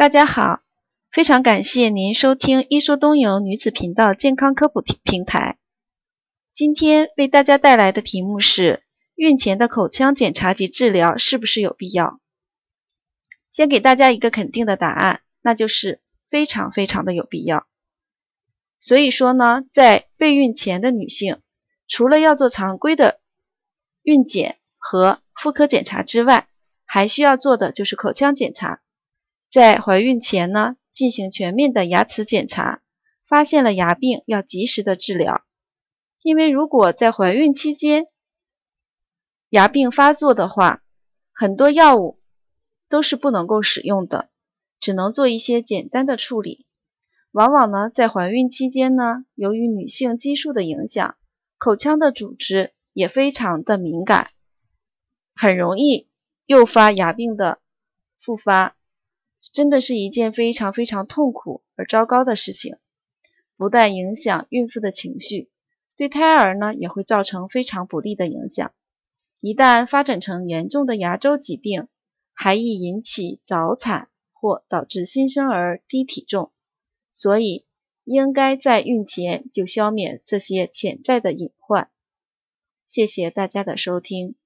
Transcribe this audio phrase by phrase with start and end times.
[0.00, 0.62] 大家好，
[1.10, 5.58] 非常感谢您收听一说东营女子频道健康科普平台。
[6.54, 8.82] 今天为大家带来的题目是：
[9.14, 12.18] 孕前的口腔检查及治疗是不是有必要？
[13.50, 17.66] 先给大家一个肯定的答案，那就是非常非常的有必要。
[18.80, 21.42] 所以说呢，在备孕前的女性，
[21.86, 23.20] 除了要做常规的
[24.00, 26.48] 孕检和妇科检查之外，
[26.86, 28.80] 还需要做的就是口腔检查。
[29.50, 32.82] 在怀孕前呢，进行全面的牙齿检查，
[33.26, 35.44] 发现了牙病要及时的治疗。
[36.22, 38.06] 因为如果在怀孕期间
[39.48, 40.84] 牙病发作的话，
[41.32, 42.20] 很多药物
[42.88, 44.30] 都是不能够使用的，
[44.78, 46.66] 只能做一些简单的处理。
[47.32, 51.16] 往往呢，在怀孕期间呢，由于女性激素的影响，
[51.58, 54.30] 口腔的组织也非常的敏感，
[55.34, 56.08] 很容易
[56.46, 57.58] 诱发牙病的
[58.18, 58.76] 复发，
[59.52, 62.76] 真的是一件非常非常痛苦而糟糕的事情。
[63.56, 65.50] 不但影响孕妇的情绪，
[65.96, 68.72] 对胎儿呢也会造成非常不利的影响。
[69.40, 71.88] 一旦发展成严重的牙周疾病，
[72.32, 76.52] 还易引起早产或导致新生儿低体重。
[77.12, 77.66] 所以，
[78.04, 81.90] 应该在孕前就消灭这些潜在的隐患。
[82.86, 84.36] 谢谢大家的收听。